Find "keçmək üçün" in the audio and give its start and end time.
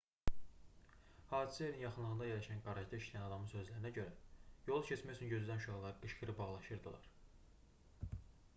4.89-5.31